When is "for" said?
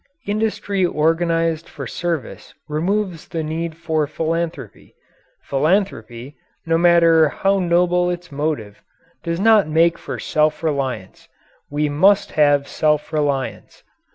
1.69-1.85, 3.77-4.07, 9.99-10.17